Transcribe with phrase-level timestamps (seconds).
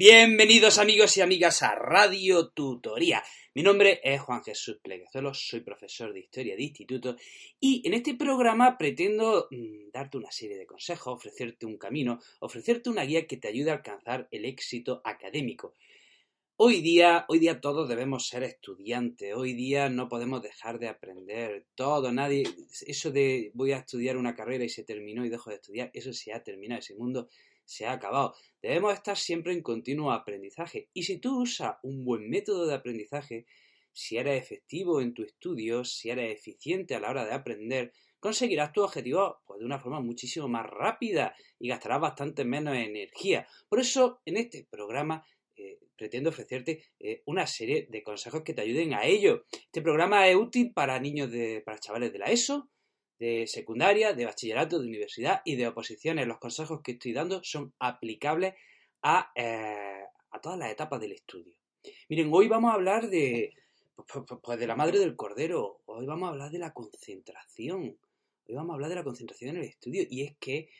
[0.00, 3.22] Bienvenidos amigos y amigas a Radio Tutoría.
[3.54, 7.16] Mi nombre es Juan Jesús Pleguezuelo, soy profesor de Historia de Instituto
[7.60, 12.88] y en este programa pretendo mm, darte una serie de consejos, ofrecerte un camino, ofrecerte
[12.88, 15.74] una guía que te ayude a alcanzar el éxito académico.
[16.56, 21.66] Hoy día, hoy día todos debemos ser estudiantes, hoy día no podemos dejar de aprender
[21.74, 22.44] todo, nadie,
[22.86, 26.14] eso de voy a estudiar una carrera y se terminó y dejo de estudiar, eso
[26.14, 27.28] se ha terminado, ese mundo
[27.70, 28.34] se ha acabado.
[28.60, 30.88] Debemos estar siempre en continuo aprendizaje.
[30.92, 33.46] Y si tú usas un buen método de aprendizaje,
[33.92, 38.72] si eres efectivo en tu estudio, si eres eficiente a la hora de aprender, conseguirás
[38.72, 43.46] tu objetivo pues, de una forma muchísimo más rápida y gastarás bastante menos energía.
[43.68, 45.24] Por eso, en este programa
[45.56, 49.44] eh, pretendo ofrecerte eh, una serie de consejos que te ayuden a ello.
[49.52, 52.68] Este programa es útil para niños de, para chavales de la ESO,
[53.20, 56.26] de secundaria, de bachillerato, de universidad y de oposiciones.
[56.26, 58.54] Los consejos que estoy dando son aplicables
[59.02, 61.54] a, eh, a todas las etapas del estudio.
[62.08, 63.54] Miren, hoy vamos a hablar de,
[63.94, 67.98] pues, pues, pues, de la madre del cordero, hoy vamos a hablar de la concentración,
[68.46, 70.70] hoy vamos a hablar de la concentración en el estudio y es que,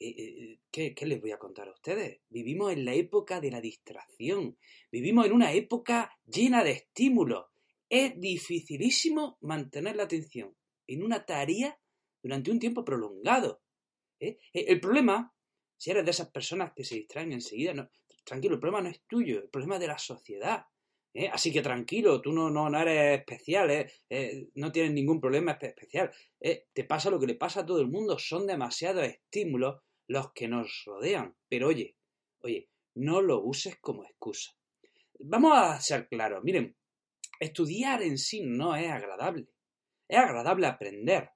[0.00, 2.20] eh, eh, ¿qué, ¿qué les voy a contar a ustedes?
[2.30, 4.56] Vivimos en la época de la distracción,
[4.90, 7.44] vivimos en una época llena de estímulos.
[7.90, 11.78] Es dificilísimo mantener la atención en una tarea
[12.22, 13.62] durante un tiempo prolongado.
[14.18, 14.38] ¿eh?
[14.52, 15.34] Eh, el problema,
[15.76, 17.90] si eres de esas personas que se distraen enseguida,
[18.24, 20.64] tranquilo, el problema no es tuyo, el problema es de la sociedad.
[21.14, 21.28] ¿eh?
[21.32, 23.90] Así que tranquilo, tú no, no, no eres especial,
[24.54, 26.10] no tienes ningún problema especial.
[26.38, 30.48] te pasa lo que le pasa a todo el mundo, son demasiados estímulos los que
[30.48, 31.36] nos rodean.
[31.48, 31.96] Pero oye,
[32.42, 34.52] oye, no lo uses como excusa.
[35.20, 36.76] Vamos a ser claros, miren,
[37.38, 39.48] estudiar en sí no es agradable.
[40.08, 41.30] Es agradable aprender,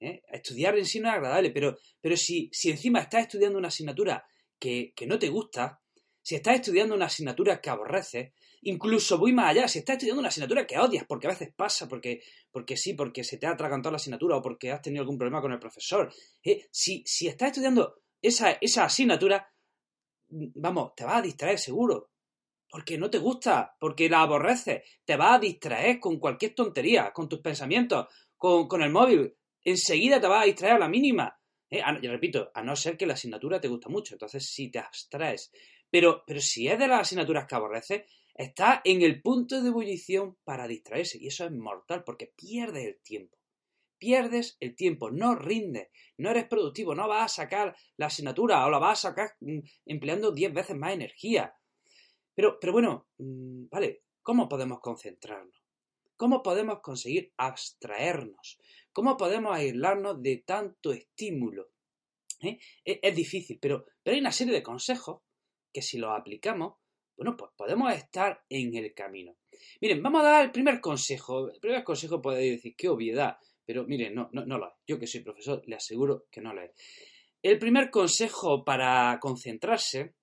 [0.00, 0.22] ¿eh?
[0.30, 4.26] Estudiar en sí no es agradable, pero, pero si, si encima estás estudiando una asignatura
[4.58, 5.80] que, no te gusta,
[6.22, 10.28] si estás estudiando una asignatura que aborreces, incluso voy más allá, si estás estudiando una
[10.28, 13.92] asignatura que odias, porque a veces pasa, porque, porque sí, porque se te ha atragantado
[13.92, 16.12] la asignatura o porque has tenido algún problema con el profesor,
[16.42, 16.66] ¿eh?
[16.70, 19.52] si, si estás estudiando esa, esa asignatura,
[20.28, 22.10] vamos, te vas a distraer seguro,
[22.68, 27.28] porque no te gusta, porque la aborreces, te vas a distraer con cualquier tontería, con
[27.28, 29.32] tus pensamientos, con, con el móvil,
[29.66, 31.38] enseguida te vas a distraer a la mínima.
[31.70, 31.82] ¿eh?
[32.00, 35.50] yo repito, a no ser que la asignatura te gusta mucho, entonces sí te abstraes.
[35.90, 38.02] Pero, pero si es de las asignaturas que aborreces,
[38.34, 41.18] está en el punto de ebullición para distraerse.
[41.20, 43.36] Y eso es mortal porque pierdes el tiempo.
[43.98, 45.88] Pierdes el tiempo, no rindes,
[46.18, 49.60] no eres productivo, no vas a sacar la asignatura o la vas a sacar mm,
[49.86, 51.54] empleando 10 veces más energía.
[52.34, 55.65] Pero, pero bueno, mm, vale, ¿cómo podemos concentrarnos?
[56.16, 58.58] ¿Cómo podemos conseguir abstraernos?
[58.92, 61.70] ¿Cómo podemos aislarnos de tanto estímulo?
[62.42, 62.58] ¿Eh?
[62.84, 65.22] Es, difícil, pero, pero hay una serie de consejos
[65.72, 66.74] que si los aplicamos,
[67.16, 69.36] bueno, pues podemos estar en el camino.
[69.80, 71.50] Miren, vamos a dar el primer consejo.
[71.50, 74.74] El primer consejo puede decir, qué obviedad, pero miren, no, no, no lo es.
[74.86, 76.70] Yo que soy profesor, le aseguro que no lo es.
[77.42, 80.14] El primer consejo para concentrarse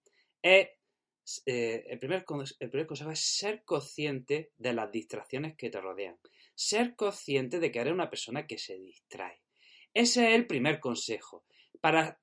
[0.41, 0.67] es
[1.45, 2.25] eh, el, primer,
[2.59, 6.19] el primer consejo es ser consciente de las distracciones que te rodean.
[6.55, 9.41] Ser consciente de que eres una persona que se distrae.
[9.93, 11.45] Ese es el primer consejo.
[11.79, 12.19] Para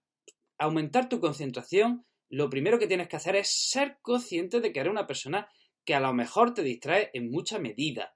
[0.58, 4.90] aumentar tu concentración, lo primero que tienes que hacer es ser consciente de que eres
[4.90, 5.50] una persona
[5.84, 8.14] que a lo mejor te distrae en mucha medida.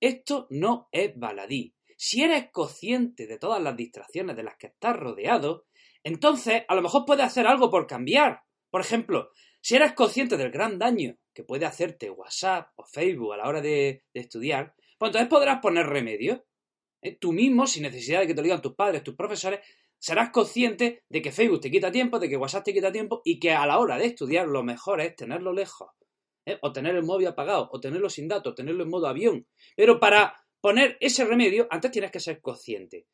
[0.00, 1.74] Esto no es baladí.
[1.96, 5.66] Si eres consciente de todas las distracciones de las que estás rodeado,
[6.04, 8.42] entonces a lo mejor puedes hacer algo por cambiar.
[8.70, 9.30] Por ejemplo,
[9.60, 13.60] si eres consciente del gran daño que puede hacerte WhatsApp o Facebook a la hora
[13.60, 16.44] de, estudiar, pues entonces podrás poner remedio.
[17.02, 17.16] ¿eh?
[17.20, 19.60] Tú mismo, sin necesidad de que te lo digan tus padres, tus profesores,
[19.98, 23.38] serás consciente de que Facebook te quita tiempo, de que WhatsApp te quita tiempo y
[23.38, 25.90] que a la hora de estudiar lo mejor es tenerlo lejos.
[26.46, 26.58] ¿eh?
[26.62, 29.46] O tener el móvil apagado, o tenerlo sin datos, tenerlo en modo avión.
[29.76, 33.06] Pero para poner ese remedio, antes tienes que ser consciente.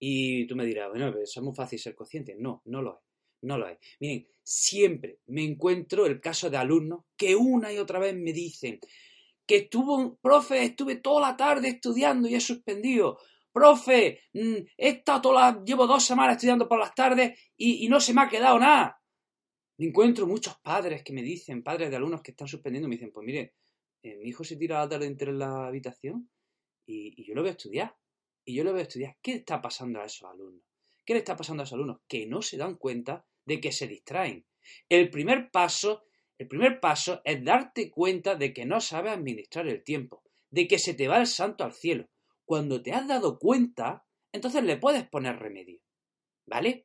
[0.00, 2.36] Y tú me dirás, bueno, eso es muy fácil ser consciente.
[2.38, 3.07] No, no lo es.
[3.42, 3.78] No lo es.
[4.00, 8.80] Miren, siempre me encuentro el caso de alumnos que una y otra vez me dicen
[9.46, 13.18] que estuvo, profe, estuve toda la tarde estudiando y he suspendido.
[13.52, 18.12] Profe, mm, he estado toda llevo dos semanas estudiando por las tardes y, no se
[18.12, 19.00] me ha quedado nada.
[19.78, 23.12] Me encuentro muchos padres que me dicen, padres de alumnos que están suspendiendo, me dicen,
[23.12, 23.54] pues mire,
[24.02, 26.30] eh, mi hijo se tira la tarde entera en la habitación
[26.86, 27.96] y, y yo lo voy a estudiar.
[28.44, 29.16] Y yo lo voy a estudiar.
[29.22, 30.67] ¿Qué está pasando a esos alumnos?
[31.08, 32.00] ¿Qué le está pasando a los alumnos?
[32.06, 34.44] Que no se dan cuenta de que se distraen.
[34.90, 36.04] El primer paso,
[36.36, 40.78] el primer paso es darte cuenta de que no sabes administrar el tiempo, de que
[40.78, 42.10] se te va el santo al cielo.
[42.44, 45.80] Cuando te has dado cuenta, entonces le puedes poner remedio.
[46.44, 46.84] ¿Vale?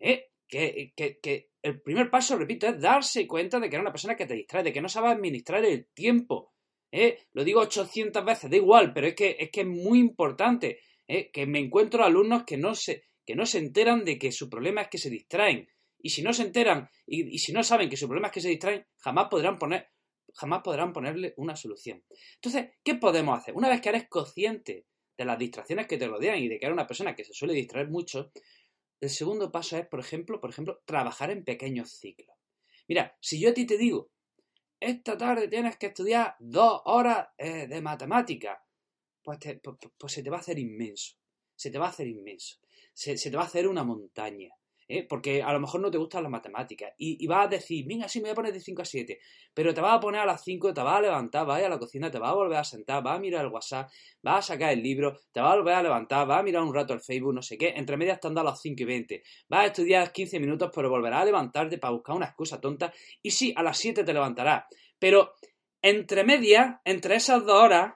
[0.00, 0.32] ¿Eh?
[0.48, 4.26] Que, que, el primer paso, repito, es darse cuenta de que eres una persona que
[4.26, 6.54] te distrae, de que no sabes administrar el tiempo.
[6.90, 7.20] ¿eh?
[7.34, 11.30] Lo digo 800 veces, da igual, pero es que es, que es muy importante ¿eh?
[11.30, 14.80] que me encuentro alumnos que no, se, que no se enteran de que su problema
[14.80, 15.68] es que se distraen.
[15.98, 18.48] Y si no se enteran y, si no saben que su problema es que se
[18.48, 19.90] distraen, jamás podrán poner
[20.32, 22.02] jamás podrán ponerle una solución.
[22.36, 23.54] Entonces, ¿qué podemos hacer?
[23.54, 26.72] Una vez que eres consciente de las distracciones que te rodean y de que eres
[26.72, 28.32] una persona que se suele distraer mucho,
[28.98, 32.34] el segundo paso es, por ejemplo, por ejemplo, trabajar en pequeños ciclos.
[32.88, 34.10] Mira, si yo a ti te digo,
[34.80, 38.64] esta tarde tienes que estudiar dos horas eh, de matemática,
[39.22, 41.16] pues, pues, pues, se te va a hacer inmenso.
[41.54, 42.56] Se te va a hacer inmenso.
[42.98, 44.50] Se, te va a hacer una montaña.
[44.88, 45.04] ¿eh?
[45.06, 48.20] porque a lo mejor no te gustan las matemáticas y, vas a decir, venga, sí,
[48.20, 49.20] me voy a poner de 5 a 7,
[49.52, 51.66] pero te vas a poner a las 5, te vas a levantar, vas a ir
[51.66, 53.90] a la cocina, te vas a volver a sentar, vas a mirar el WhatsApp,
[54.22, 56.74] vas a sacar el libro, te vas a volver a levantar, vas a mirar un
[56.74, 59.22] rato el Facebook, no sé qué, entre medias están dando a las 5 y 20,
[59.48, 62.90] vas a estudiar 15 minutos, pero volverás a levantarte para buscar una excusa tonta
[63.22, 64.64] y sí, a las 7 te levantarás,
[64.98, 65.34] pero
[65.82, 67.94] entre medias, entre esas dos horas,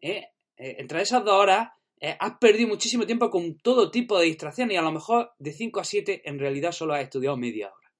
[0.00, 0.30] ¿eh?
[0.56, 1.70] Eh, entre esas dos horas,
[2.00, 5.52] eh, has perdido muchísimo tiempo con todo tipo de distracciones y a lo mejor de
[5.52, 7.92] 5 a 7 en realidad solo has estudiado media hora.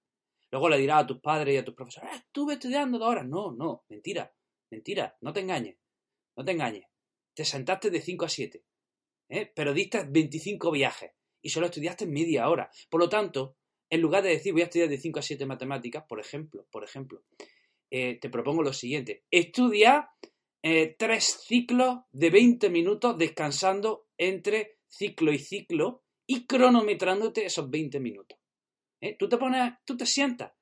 [0.50, 3.26] Luego le dirás a tus padres y a tus profesores, ah, estuve estudiando dos horas.
[3.26, 4.32] No, no, mentira,
[4.70, 5.76] mentira, no te engañes,
[6.37, 6.85] no te engañes.
[7.35, 8.64] Te sentaste de 5 a 7,
[9.31, 9.52] ¿eh?
[9.55, 11.11] pero diste 25 viajes
[11.43, 12.70] y solo estudiaste media hora.
[12.88, 13.56] Por lo tanto,
[13.91, 16.85] en lugar de decir voy a estudiar de 5 a 7 matemáticas, por ejemplo, por
[16.85, 17.23] ejemplo,
[17.91, 20.11] eh, te propongo lo siguiente, estudia
[20.66, 28.00] eh, tres ciclos de 20 minutos descansando entre ciclo y ciclo y cronometrándote esos 20
[28.00, 28.38] minutos.
[28.99, 29.14] ¿Eh?
[29.19, 30.52] Tú te pones, tú te sientas,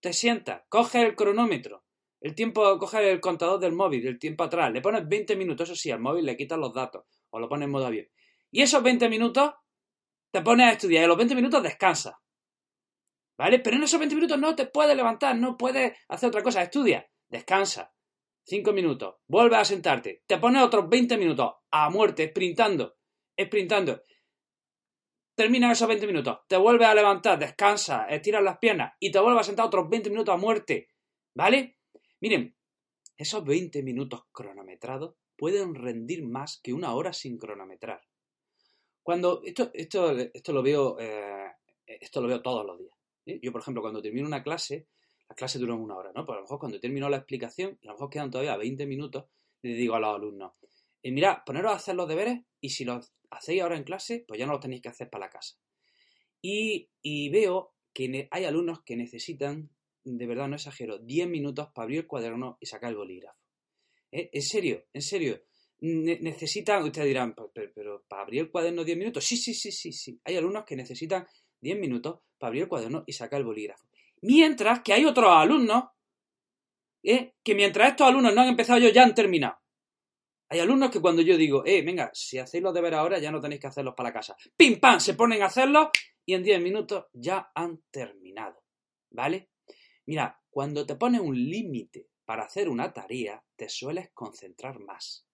[0.00, 1.84] te sientas, coges el cronómetro,
[2.22, 5.76] el tiempo, coges el contador del móvil, el tiempo atrás, le pones 20 minutos, eso
[5.76, 8.06] sí, al móvil le quitas los datos o lo pones en modo avión.
[8.50, 9.52] Y esos 20 minutos
[10.30, 12.14] te pones a estudiar y los 20 minutos descansas.
[13.36, 13.58] ¿Vale?
[13.58, 17.06] Pero en esos 20 minutos no te puedes levantar, no puedes hacer otra cosa, estudia,
[17.28, 17.92] descansa.
[18.44, 22.96] 5 minutos, vuelves a sentarte, te pones otros 20 minutos a muerte, sprintando,
[23.40, 24.02] sprintando.
[25.34, 29.40] Terminan esos 20 minutos, te vuelves a levantar, descansas, estiras las piernas y te vuelves
[29.40, 30.88] a sentar otros 20 minutos a muerte.
[31.34, 31.78] ¿Vale?
[32.20, 32.54] Miren,
[33.16, 38.02] esos 20 minutos cronometrados pueden rendir más que una hora sin cronometrar.
[39.02, 41.50] Cuando esto, esto, esto lo veo, eh,
[41.86, 42.94] esto lo veo todos los días.
[43.26, 43.40] ¿eh?
[43.42, 44.86] Yo, por ejemplo, cuando termino una clase,
[45.32, 46.26] las clases duran una hora, ¿no?
[46.26, 49.24] Pues a lo mejor cuando termino la explicación, a lo mejor quedan todavía 20 minutos,
[49.62, 50.52] le digo a los alumnos,
[51.02, 54.38] eh, mirad, poneros a hacer los deberes y si los hacéis ahora en clase, pues
[54.38, 55.56] ya no los tenéis que hacer para la casa.
[56.42, 56.90] Y,
[57.30, 59.70] veo que hay alumnos que necesitan,
[60.04, 63.38] de verdad no exagero, 10 minutos para abrir el cuaderno y sacar el bolígrafo.
[64.10, 64.28] ¿Eh?
[64.34, 65.40] En serio, en serio.
[65.80, 69.24] necesitan, ustedes dirán, pero, pero, para abrir el cuaderno 10 minutos.
[69.24, 70.20] Sí, sí, sí, sí, sí.
[70.24, 71.26] Hay alumnos que necesitan
[71.62, 73.86] 10 minutos para abrir el cuaderno y sacar el bolígrafo.
[74.22, 75.84] Mientras que hay otros alumnos
[77.02, 77.34] ¿eh?
[77.42, 79.56] que mientras estos alumnos no han empezado yo ya han terminado.
[80.48, 83.40] Hay alumnos que cuando yo digo, eh, venga, si hacéis los deberes ahora ya no
[83.40, 84.36] tenéis que hacerlos para la casa.
[84.56, 85.00] ¡Pim, pam!
[85.00, 85.88] Se ponen a hacerlos
[86.26, 88.62] y en 10 minutos ya han terminado.
[89.10, 89.50] ¿Vale?
[90.06, 95.26] Mira, cuando te pones un límite para hacer una tarea, te sueles concentrar más.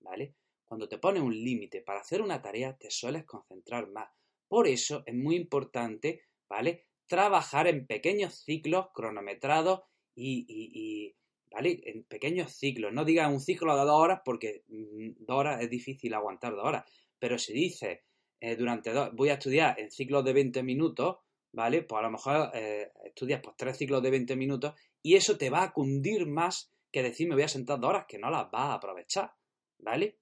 [0.00, 0.34] ¿Vale?
[0.64, 4.08] Cuando te pones un límite para hacer una tarea, te sueles concentrar más.
[4.48, 6.86] Por eso es muy importante, ¿vale?
[7.06, 9.80] Trabajar en pequeños ciclos cronometrados
[10.16, 11.14] y,
[11.50, 11.80] ¿vale?
[11.84, 12.92] En pequeños ciclos.
[12.92, 16.64] No digas un ciclo de dos horas porque mm, dos horas es difícil aguantar dos
[16.64, 16.84] horas.
[17.18, 18.00] Pero si dices,
[18.40, 21.16] eh, durante dos, voy a estudiar en ciclos de 20 minutos,
[21.52, 21.82] ¿vale?
[21.82, 25.50] Pues a lo mejor eh, estudias pues tres ciclos de 20 minutos y eso te
[25.50, 28.50] va a cundir más que decir me voy a sentar dos horas que no las
[28.50, 29.32] vas a aprovechar,
[29.78, 30.18] ¿vale?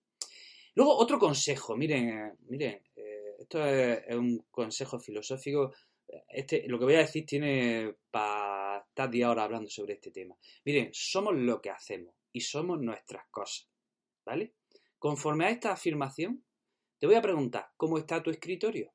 [0.75, 2.80] Luego, otro consejo, miren, eh, miren,
[3.38, 5.73] esto es, un consejo filosófico
[6.28, 10.37] este, lo que voy a decir tiene para estar 10 horas hablando sobre este tema.
[10.64, 13.69] Miren, somos lo que hacemos y somos nuestras cosas.
[14.25, 14.54] ¿Vale?
[14.99, 16.45] Conforme a esta afirmación,
[16.99, 18.92] te voy a preguntar, ¿cómo está tu escritorio?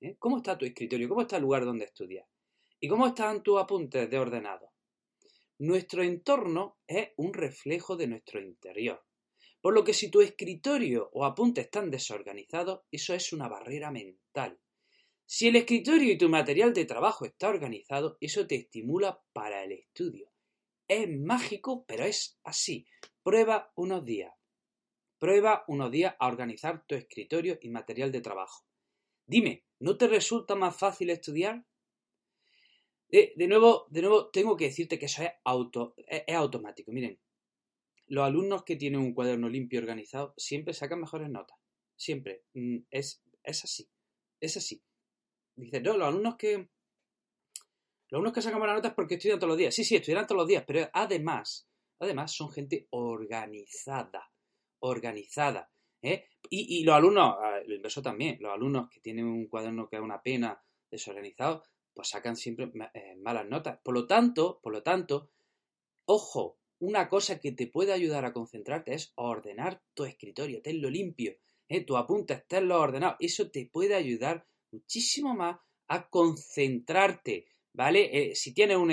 [0.00, 0.16] ¿Eh?
[0.18, 1.08] ¿Cómo está tu escritorio?
[1.08, 2.28] ¿Cómo está el lugar donde estudias?
[2.80, 4.72] ¿Y cómo están tus apuntes de ordenado?
[5.58, 9.04] Nuestro entorno es un reflejo de nuestro interior.
[9.60, 14.58] Por lo que si tu escritorio o apuntes están desorganizados, eso es una barrera mental
[15.34, 19.72] si el escritorio y tu material de trabajo está organizado, eso te estimula para el
[19.72, 20.30] estudio.
[20.86, 22.86] Es mágico, pero es así.
[23.22, 24.30] Prueba unos días.
[25.18, 28.66] Prueba unos días a organizar tu escritorio y material de trabajo.
[29.26, 31.64] Dime, ¿no te resulta más fácil estudiar?
[33.08, 36.92] De, nuevo, de nuevo, tengo que decirte que eso es, auto, es, es automático.
[36.92, 37.18] Miren,
[38.06, 41.56] los alumnos que tienen un cuaderno limpio y organizado siempre sacan mejores notas.
[41.96, 42.44] Siempre.
[42.52, 43.88] Mm, es, es así.
[44.38, 44.84] Es así.
[45.56, 46.68] Dice, no, los alumnos que.
[48.08, 49.74] Los unos que sacan buenas notas porque estudian todos los días.
[49.74, 51.66] Sí, sí, estudian todos los días, pero además,
[51.98, 54.30] además son gente organizada.
[54.80, 55.70] Organizada.
[56.02, 56.26] ¿eh?
[56.50, 60.22] Y, los alumnos, lo inverso también, los alumnos que tienen un cuaderno que es una
[60.22, 61.62] pena desorganizado,
[61.94, 63.78] pues sacan siempre eh, malas notas.
[63.82, 65.30] Por lo tanto, por lo tanto,
[66.04, 71.36] ojo, una cosa que te puede ayudar a concentrarte es ordenar tu escritorio, tenlo limpio,
[71.68, 71.84] ¿eh?
[71.84, 73.16] tu apuntes, tenlo ordenado.
[73.20, 78.10] Eso te puede ayudar muchísimo más a concentrarte, ¿vale?
[78.12, 78.92] Eh, si tienes un,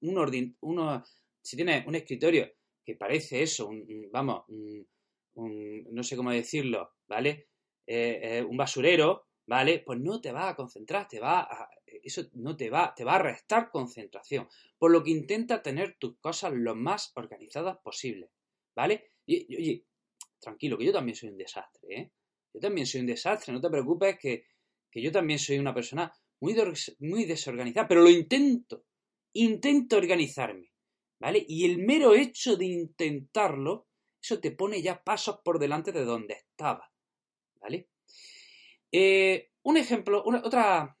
[0.00, 1.04] un uno,
[1.42, 2.50] si tienes un escritorio
[2.84, 3.70] que parece eso,
[4.10, 7.48] vamos, no sé cómo decirlo, ¿vale?
[7.86, 9.82] Eh, un basurero, ¿vale?
[9.84, 11.70] Pues no te va a concentrar, te va a,
[12.02, 14.48] eso no te va, te va a restar concentración.
[14.78, 18.30] Por lo que intenta tener tus cosas lo más organizadas posible,
[18.74, 19.12] ¿vale?
[19.26, 19.84] Y, oye,
[20.38, 22.12] tranquilo, que yo también soy un desastre, ¿eh?
[22.52, 24.46] Yo también soy un desastre, no te preocupes que,
[24.90, 26.54] que yo también soy una persona muy,
[27.00, 28.84] muy desorganizada, pero lo intento,
[29.32, 30.72] intento organizarme,
[31.20, 31.44] ¿vale?
[31.48, 33.88] Y el mero hecho de intentarlo,
[34.22, 36.90] eso te pone ya pasos por delante de donde estaba,
[37.60, 37.88] ¿vale?
[38.90, 40.96] Eh, un ejemplo, otra,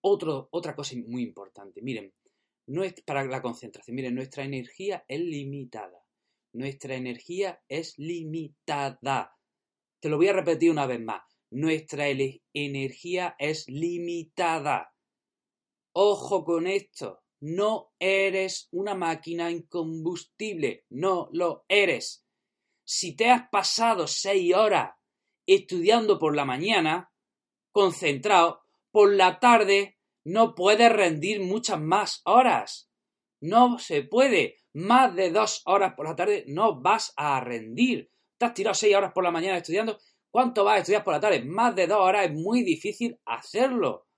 [0.00, 2.12] otra cosa muy importante, miren,
[3.04, 6.04] para la concentración, miren, nuestra energía es limitada.
[6.52, 9.36] Nuestra energía es limitada.
[10.00, 11.22] Te lo voy a repetir una vez más.
[11.54, 12.06] Nuestra
[12.52, 14.92] energía es limitada.
[15.92, 17.22] Ojo con esto.
[17.38, 20.84] No eres una máquina incombustible.
[20.90, 22.26] No lo eres.
[22.82, 24.96] Si te has pasado seis horas
[25.46, 27.12] estudiando por la mañana,
[27.70, 32.90] concentrado, por la tarde no puedes rendir muchas más horas.
[33.40, 34.56] No se puede.
[34.72, 38.10] Más de dos horas por la tarde no vas a rendir.
[38.38, 40.00] Te has tirado seis horas por la mañana estudiando.
[40.34, 41.44] ¿Cuánto vas a estudiar por la tarde?
[41.44, 44.08] Más de dos horas es muy difícil hacerlo.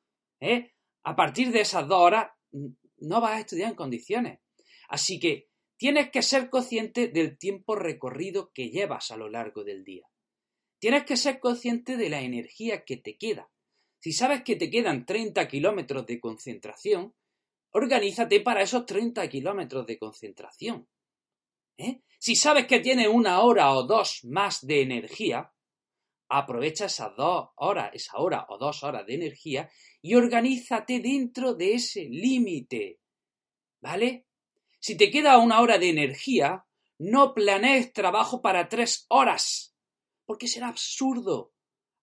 [0.41, 0.73] ¿eh?
[1.03, 4.41] A partir de esas dos horas no vas a estudiar en condiciones.
[4.89, 9.85] Así que tienes que ser consciente del tiempo recorrido que llevas a lo largo del
[9.85, 10.09] día.
[10.79, 13.51] Tienes que ser consciente de la energía que te queda.
[14.01, 17.15] Si sabes que te quedan 30 kilómetros de concentración,
[17.73, 20.89] organízate para esos 30 kilómetros de concentración.
[21.77, 22.01] ¿eh?
[22.19, 25.53] Si sabes que tienes una hora o dos más de energía,
[26.29, 29.71] aprovecha esas dos horas, esa hora o dos horas de energía
[30.03, 33.01] y organízate dentro de ese límite.
[33.81, 34.27] ¿Vale?
[34.79, 36.65] Si te queda una hora de energía,
[36.99, 39.75] no planees trabajo para tres horas,
[40.25, 41.53] porque será absurdo.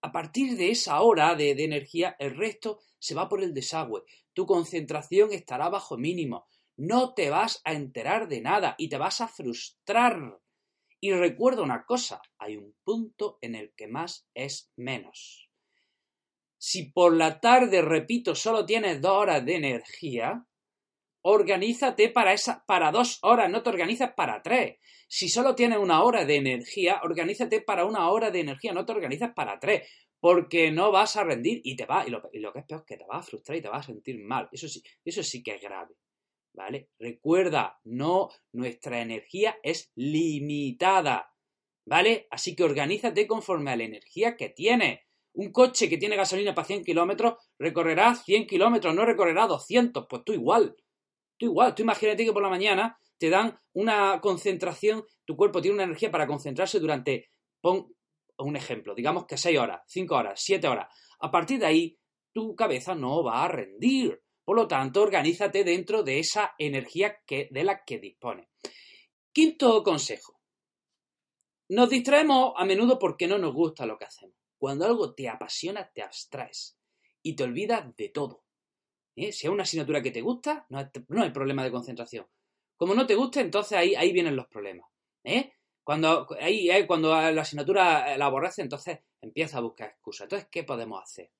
[0.01, 4.03] A partir de esa hora de, energía, el resto se va por el desagüe.
[4.33, 6.45] Tu concentración estará bajo mínimo.
[6.75, 10.41] No te vas a enterar de nada y te vas a frustrar.
[11.03, 15.49] Y recuerda una cosa, hay un punto en el que más es menos.
[16.57, 20.47] Si por la tarde, repito, solo tienes dos horas de energía,
[21.21, 24.77] organízate para, esa, para dos horas, no te organizas para tres.
[25.09, 28.93] Si solo tienes una hora de energía, organízate para una hora de energía, no te
[28.93, 29.85] organizas para tres,
[30.21, 32.95] porque no vas a rendir y te va, y lo, que es peor es que
[32.95, 34.47] te vas a frustrar y te vas a sentir mal.
[34.53, 35.95] Eso sí, eso sí que es grave.
[36.53, 36.89] ¿Vale?
[36.99, 41.33] Recuerda, no, nuestra energía es limitada.
[41.85, 42.27] ¿Vale?
[42.29, 44.99] Así que organízate conforme a la energía que tienes.
[45.33, 50.05] Un coche que tiene gasolina para 100 kilómetros recorrerá 100 kilómetros, no recorrerá 200.
[50.07, 50.75] Pues tú igual
[51.45, 55.83] igual, tú imagínate que por la mañana te dan una concentración, tu cuerpo tiene una
[55.83, 57.29] energía para concentrarse durante,
[57.61, 57.93] pon
[58.37, 60.87] un ejemplo, digamos que 6 horas, 5 horas, 7 horas.
[61.19, 61.97] A partir de ahí,
[62.33, 64.21] tu cabeza no va a rendir.
[64.43, 68.49] Por lo tanto, organízate dentro de esa energía que, de la que dispone.
[69.31, 70.39] Quinto consejo.
[71.69, 74.35] Nos distraemos a menudo porque no nos gusta lo que hacemos.
[74.57, 76.77] Cuando algo te apasiona, te abstraes
[77.21, 78.43] y te olvidas de todo.
[79.15, 79.31] ¿eh?
[79.31, 82.27] Si es una asignatura que te gusta, no hay, problema de concentración.
[82.75, 84.89] Como no te gusta, entonces ahí, vienen los problemas.
[85.23, 85.53] ¿eh?
[85.83, 86.27] Cuando,
[86.87, 90.25] cuando la asignatura la aborrece, entonces empieza a buscar excusas.
[90.25, 91.31] Entonces, ¿qué podemos hacer?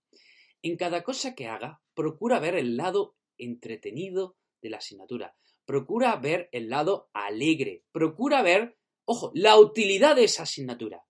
[0.63, 5.35] En cada cosa que haga, procura ver el lado entretenido de la asignatura.
[5.65, 7.83] Procura ver el lado alegre.
[7.91, 11.03] Procura ver, ojo, la utilidad de esa asignatura.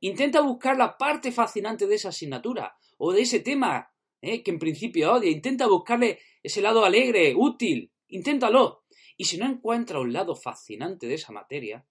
[0.00, 4.42] Intenta buscar la parte fascinante de esa asignatura o de ese tema ¿eh?
[4.42, 5.30] que en principio odia.
[5.30, 7.92] Intenta buscarle ese lado alegre, útil.
[8.08, 8.82] Inténtalo.
[9.16, 11.86] Y si no encuentra un lado fascinante de esa materia,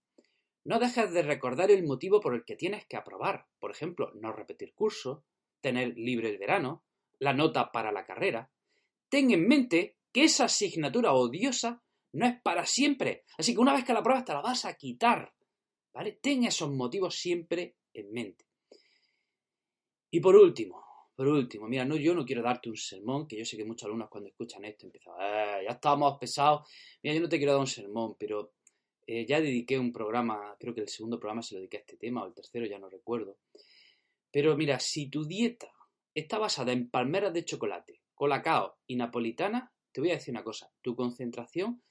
[0.65, 3.47] no dejes de recordar el motivo por el que tienes que aprobar.
[3.59, 5.23] Por ejemplo, no repetir curso,
[5.61, 6.83] tener libre el verano,
[7.19, 8.49] la nota para la carrera.
[9.09, 11.81] Ten en mente que esa asignatura odiosa
[12.13, 13.23] no es para siempre.
[13.37, 15.33] Así que una vez que la pruebas te la vas a quitar.
[15.93, 16.19] ¿Vale?
[16.21, 18.45] Ten esos motivos siempre en mente.
[20.11, 20.83] Y por último,
[21.15, 23.85] por último, mira, no, yo no quiero darte un sermón, que yo sé que muchos
[23.85, 26.69] alumnos cuando escuchan esto empiezan, eh, ya estábamos pesados,
[27.01, 28.53] mira, yo no te quiero dar un sermón, pero
[29.05, 31.97] eh, ya dediqué un programa, creo que el segundo programa se lo dediqué a este
[31.97, 33.37] tema, o el tercero, ya no recuerdo.
[34.31, 35.71] Pero mira, si tu dieta
[36.19, 40.71] está basada en palmeras de chocolate, colacao y napolitana, te voy a decir una cosa,
[40.81, 41.83] tu concentración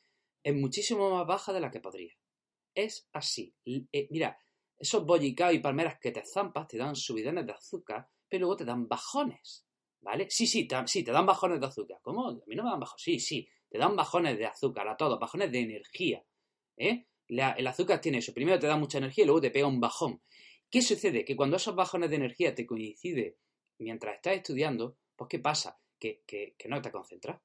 [0.43, 2.13] es muchísimo más baja de la que podría.
[2.75, 3.55] Es así.
[3.65, 4.39] Eh, mira,
[4.77, 8.65] esos bollicaos y palmeras que te zampas te dan subidones de azúcar, pero luego te
[8.65, 9.65] dan bajones.
[10.01, 10.27] ¿Vale?
[10.29, 11.99] Sí, sí, te, sí, te dan bajones de azúcar.
[12.03, 12.29] ¿Cómo?
[12.29, 13.03] A mí no me dan bajones.
[13.03, 16.25] Sí, sí, te dan bajones de azúcar a todos, bajones de energía.
[16.77, 17.07] ¿eh?
[17.29, 18.35] el azúcar tiene eso.
[18.35, 20.21] Primero te da mucha energía y luego te pega un bajón.
[20.71, 21.25] ¿Qué sucede?
[21.25, 23.39] Que cuando esos bajones de energía te coincide
[23.79, 25.81] mientras estás estudiando, pues ¿qué pasa?
[25.99, 27.41] Que, que no te concentras.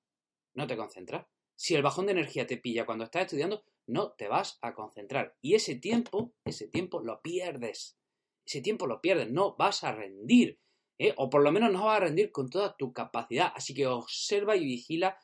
[0.53, 1.25] No te concentras.
[1.55, 5.37] Si el bajón de energía te pilla cuando estás estudiando, no te vas a concentrar.
[5.41, 7.97] Y ese tiempo, ese tiempo lo pierdes.
[8.45, 10.59] Ese tiempo lo pierdes, no vas a rendir.
[10.97, 11.13] ¿eh?
[11.17, 13.51] O por lo menos no vas a rendir con toda tu capacidad.
[13.55, 15.17] Así que observa y vigila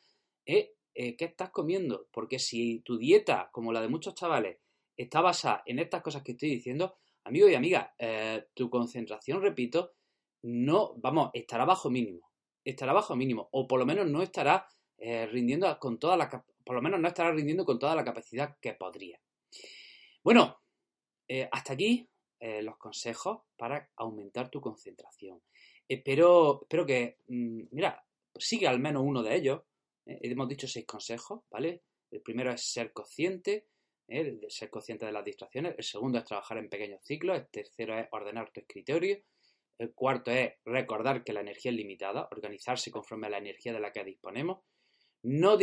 [0.45, 0.75] ¿eh?
[0.93, 2.07] Eh, qué estás comiendo.
[2.11, 4.57] Porque si tu dieta, como la de muchos chavales,
[4.95, 7.95] está basada en estas cosas que estoy diciendo, amigo y amiga,
[8.55, 9.93] tu concentración, repito,
[10.43, 12.31] no, vamos, estará bajo mínimo.
[12.63, 13.49] Estará bajo mínimo.
[13.51, 14.67] O por lo menos no estará
[14.99, 16.27] rindiendo con toda la
[16.65, 19.21] por lo menos no estará rindiendo con toda la capacidad que podría.
[20.23, 20.59] Bueno,
[21.51, 25.41] hasta aquí eh, los consejos para aumentar tu concentración.
[25.87, 29.61] Espero, espero que, mm, mira, sigue al menos uno de ellos.
[30.05, 31.81] Eh, hemos dicho seis consejos, ¿vale?
[32.11, 33.69] El primero es ser consciente,
[34.07, 34.39] ¿eh?
[34.49, 35.75] ser consciente de las distracciones.
[35.77, 37.37] El segundo es trabajar en pequeños ciclos.
[37.37, 39.17] El tercero es ordenar tu escritorio.
[39.77, 43.79] El cuarto es recordar que la energía es limitada, organizarse conforme a la energía de
[43.79, 44.59] la que disponemos.
[45.23, 45.57] No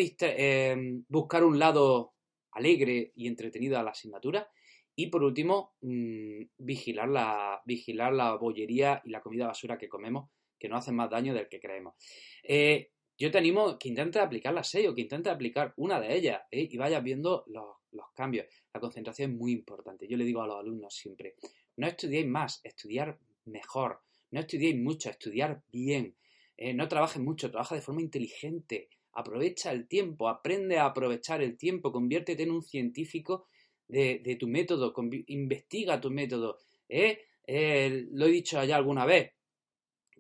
[1.09, 2.15] buscar un lado
[2.53, 4.49] alegre y entretenido a la asignatura
[4.97, 10.31] y por último, mm, vigilar, la, vigilar la bollería y la comida basura que comemos,
[10.59, 11.95] que no hacen más daño del que creemos.
[12.43, 16.17] Eh, yo te animo que intentes aplicar las seis o que intentes aplicar una de
[16.17, 16.69] ellas ¿eh?
[16.71, 17.77] y vayas viendo los,
[18.15, 18.47] cambios.
[18.73, 20.07] La concentración es muy importante.
[20.09, 21.35] Yo le digo a los alumnos siempre,
[21.77, 24.01] no estudiéis más, estudiar mejor.
[24.31, 26.17] No estudiéis mucho, estudiar bien.
[26.57, 28.89] Eh, no trabajes mucho, trabaja de forma inteligente.
[29.13, 33.47] Aprovecha el tiempo, aprende a aprovechar el tiempo, conviértete en un científico
[33.87, 34.93] de, tu método,
[35.27, 36.59] investiga tu método.
[36.89, 37.21] ¿eh?
[37.47, 38.07] ¿eh?
[38.13, 39.33] lo he dicho allá alguna vez.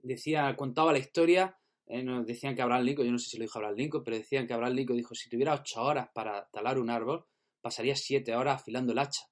[0.02, 1.56] Decía, contaba la historia,
[1.86, 4.46] nos decían que Abraham Lincoln, yo no sé si lo dijo Abraham Lincoln, pero decían
[4.46, 7.24] que Abraham Lincoln dijo, si tuviera ocho horas para talar un árbol,
[7.60, 9.22] pasaría siete horas afilando el hacha,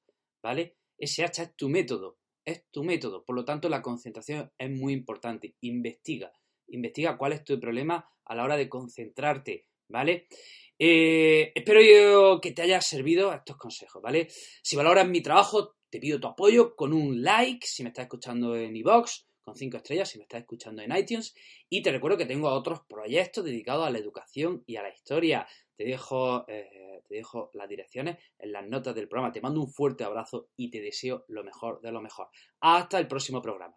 [0.43, 0.77] ¿vale?
[0.97, 3.25] Ese hacha es tu método, es tu método.
[3.25, 5.55] Por lo tanto, la concentración es muy importante.
[5.61, 6.33] Investiga,
[6.69, 10.27] investiga cuál es tu problema a la hora de concentrarte, ¿vale?
[10.79, 14.29] Eh, espero yo que te haya servido estos consejos, ¿vale?
[14.63, 18.57] Si valoras mi trabajo, te pido tu apoyo con un like si me estás escuchando
[18.57, 21.35] en iVoox, con 5 estrellas si me estás escuchando en iTunes.
[21.69, 25.47] Y te recuerdo que tengo otros proyectos dedicados a la educación y a la historia.
[25.77, 26.82] Te dejo, eh,
[27.13, 29.33] te dejo las direcciones en las notas del programa.
[29.33, 32.29] Te mando un fuerte abrazo y te deseo lo mejor de lo mejor.
[32.61, 33.77] Hasta el próximo programa.